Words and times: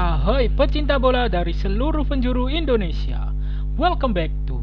Ahoy 0.00 0.48
pecinta 0.48 0.96
bola 0.96 1.28
dari 1.28 1.52
seluruh 1.52 2.08
penjuru 2.08 2.48
Indonesia. 2.48 3.36
Welcome 3.76 4.16
back 4.16 4.32
to 4.48 4.56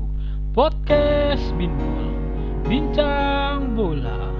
Podcast 0.50 1.54
Binbol 1.62 2.10
Bincang 2.66 3.78
Bola. 3.78 4.34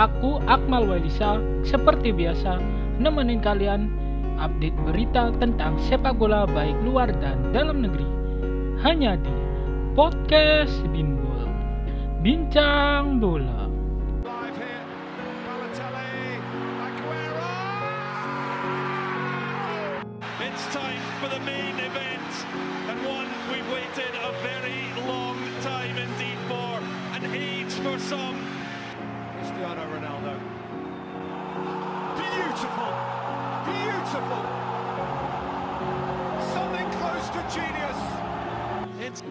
Aku 0.00 0.40
Akmal 0.48 0.88
Wailisa 0.88 1.36
seperti 1.60 2.16
biasa 2.16 2.56
nemenin 2.96 3.44
kalian 3.44 3.92
update 4.40 4.80
berita 4.88 5.28
tentang 5.36 5.76
sepak 5.76 6.16
bola 6.16 6.48
baik 6.48 6.88
luar 6.88 7.12
dan 7.20 7.52
dalam 7.52 7.84
negeri. 7.84 8.08
Hanya 8.80 9.20
di 9.20 9.36
Podcast 9.92 10.80
Binbol 10.88 11.52
Bincang 12.24 13.20
Bola 13.20 13.68
It's 20.62 20.74
time 20.74 21.00
for 21.20 21.28
the 21.30 21.40
main 21.40 21.74
event, 21.80 22.32
and 22.90 23.06
one 23.06 23.28
we've 23.50 23.66
waited 23.72 24.14
a 24.14 24.30
very 24.42 24.92
long 25.08 25.38
time 25.62 25.96
indeed 25.96 26.36
for, 26.48 26.78
an 27.16 27.24
age 27.34 27.72
for 27.80 27.98
some. 27.98 28.36
Cristiano 29.38 29.88
Ronaldo. 29.88 30.36
Beautiful, 32.20 32.92
beautiful. 33.72 34.44
Something 36.52 36.90
close 37.00 37.30
to 37.30 37.40
genius. 37.56 38.00
It's 39.00 39.22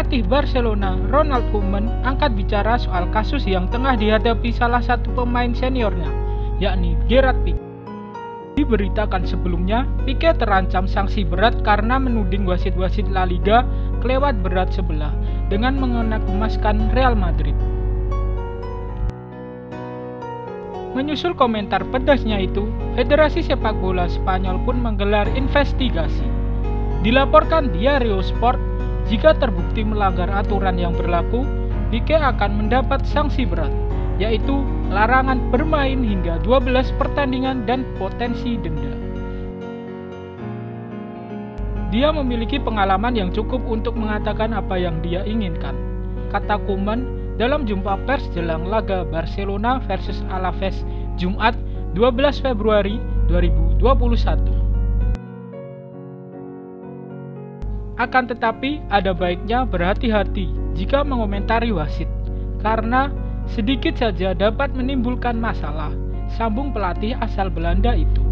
Pelatih 0.00 0.24
Barcelona, 0.32 0.96
Ronald 1.12 1.44
Koeman, 1.52 1.84
angkat 2.08 2.32
bicara 2.32 2.80
soal 2.80 3.04
kasus 3.12 3.44
yang 3.44 3.68
tengah 3.68 4.00
dihadapi 4.00 4.48
salah 4.48 4.80
satu 4.80 5.12
pemain 5.12 5.52
seniornya, 5.52 6.08
yakni 6.56 6.96
Gerard 7.04 7.36
Pique. 7.44 7.60
Diberitakan 8.56 9.28
sebelumnya, 9.28 9.84
Pique 10.08 10.32
terancam 10.40 10.88
sanksi 10.88 11.28
berat 11.28 11.52
karena 11.60 12.00
menuding 12.00 12.48
wasit-wasit 12.48 13.12
La 13.12 13.28
Liga 13.28 13.68
kelewat 14.00 14.40
berat 14.40 14.72
sebelah 14.72 15.12
dengan 15.52 15.76
mengenakemaskan 15.76 16.96
Real 16.96 17.12
Madrid. 17.12 17.52
Menyusul 20.96 21.36
komentar 21.36 21.84
pedasnya 21.92 22.40
itu, 22.40 22.72
Federasi 22.96 23.44
Sepak 23.44 23.76
Bola 23.76 24.08
Spanyol 24.08 24.64
pun 24.64 24.80
menggelar 24.80 25.28
investigasi. 25.36 26.24
Dilaporkan 27.04 27.68
Diario 27.68 28.24
Sport, 28.24 28.80
jika 29.10 29.34
terbukti 29.34 29.82
melanggar 29.82 30.30
aturan 30.30 30.78
yang 30.78 30.94
berlaku, 30.94 31.42
Pique 31.90 32.14
akan 32.14 32.62
mendapat 32.62 33.02
sanksi 33.02 33.42
berat, 33.42 33.74
yaitu 34.22 34.62
larangan 34.94 35.50
bermain 35.50 35.98
hingga 35.98 36.38
12 36.46 36.94
pertandingan 36.94 37.66
dan 37.66 37.82
potensi 37.98 38.54
denda. 38.54 38.94
Dia 41.90 42.14
memiliki 42.14 42.62
pengalaman 42.62 43.18
yang 43.18 43.34
cukup 43.34 43.58
untuk 43.66 43.98
mengatakan 43.98 44.54
apa 44.54 44.78
yang 44.78 45.02
dia 45.02 45.26
inginkan, 45.26 45.74
kata 46.30 46.62
Koeman 46.62 47.02
dalam 47.34 47.66
jumpa 47.66 47.98
pers 48.06 48.22
jelang 48.30 48.62
laga 48.62 49.02
Barcelona 49.02 49.82
versus 49.90 50.22
Alaves 50.30 50.86
Jumat 51.18 51.58
12 51.98 52.46
Februari 52.46 53.02
2021. 53.26 54.59
Akan 58.00 58.24
tetapi, 58.24 58.80
ada 58.88 59.12
baiknya 59.12 59.68
berhati-hati 59.68 60.48
jika 60.72 61.04
mengomentari 61.04 61.68
wasit, 61.68 62.08
karena 62.64 63.12
sedikit 63.44 63.92
saja 63.92 64.32
dapat 64.32 64.72
menimbulkan 64.72 65.36
masalah, 65.36 65.92
sambung 66.32 66.72
pelatih 66.72 67.12
asal 67.20 67.52
Belanda 67.52 67.92
itu. 67.92 68.24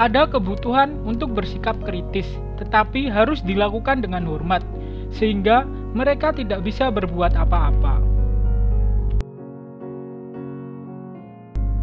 Ada 0.00 0.24
kebutuhan 0.32 1.04
untuk 1.04 1.36
bersikap 1.36 1.76
kritis, 1.84 2.24
tetapi 2.56 3.12
harus 3.12 3.44
dilakukan 3.44 4.00
dengan 4.00 4.24
hormat, 4.24 4.64
sehingga 5.12 5.68
mereka 5.92 6.32
tidak 6.32 6.64
bisa 6.64 6.88
berbuat 6.88 7.36
apa-apa. 7.36 8.00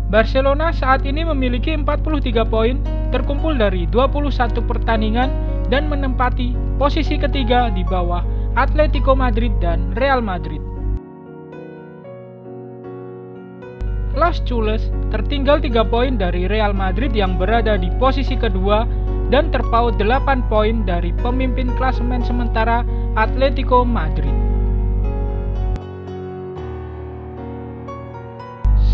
Barcelona 0.07 0.71
saat 0.71 1.03
ini 1.03 1.27
memiliki 1.27 1.75
43 1.75 2.47
poin, 2.47 2.79
terkumpul 3.11 3.59
dari 3.59 3.83
21 3.91 4.55
pertandingan 4.63 5.27
dan 5.67 5.91
menempati 5.91 6.55
posisi 6.79 7.19
ketiga 7.19 7.67
di 7.67 7.83
bawah 7.83 8.23
Atletico 8.55 9.11
Madrid 9.19 9.51
dan 9.59 9.91
Real 9.99 10.23
Madrid. 10.23 10.63
Los 14.15 14.39
Chules 14.47 14.87
tertinggal 15.11 15.59
3 15.59 15.75
poin 15.91 16.15
dari 16.15 16.47
Real 16.47 16.71
Madrid 16.71 17.11
yang 17.11 17.35
berada 17.35 17.75
di 17.75 17.91
posisi 17.99 18.39
kedua 18.39 18.87
dan 19.27 19.51
terpaut 19.51 19.99
8 19.99 20.47
poin 20.47 20.87
dari 20.87 21.11
pemimpin 21.19 21.67
klasemen 21.75 22.23
sementara 22.23 22.87
Atletico 23.19 23.83
Madrid. 23.83 24.56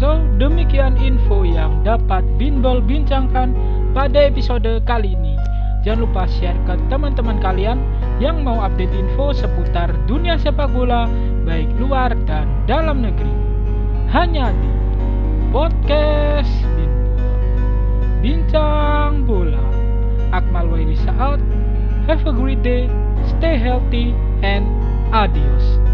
So, 0.03 0.19
demikian 0.35 0.99
info 0.99 1.47
yang 1.47 1.79
dapat 1.87 2.27
Binbol 2.35 2.83
bincangkan 2.83 3.55
pada 3.95 4.27
episode 4.27 4.83
kali 4.83 5.15
ini. 5.15 5.39
Jangan 5.87 6.03
lupa 6.03 6.27
share 6.27 6.59
ke 6.67 6.75
teman-teman 6.91 7.39
kalian 7.39 7.79
yang 8.19 8.43
mau 8.43 8.59
update 8.67 8.91
info 8.91 9.31
seputar 9.31 9.95
dunia 10.03 10.35
sepak 10.35 10.75
bola 10.75 11.07
baik 11.47 11.71
luar 11.79 12.11
dan 12.27 12.51
dalam 12.67 12.99
negeri. 12.99 13.31
Hanya 14.11 14.51
di 14.51 14.71
Podcast 15.55 16.51
Binbol. 16.75 17.23
Bincang 18.19 19.23
Bola. 19.23 19.63
Akmal 20.35 20.67
Wailisa 20.67 21.15
out. 21.15 21.39
Have 22.11 22.27
a 22.27 22.35
great 22.35 22.59
day, 22.59 22.91
stay 23.39 23.55
healthy, 23.55 24.11
and 24.43 24.67
adios. 25.15 25.92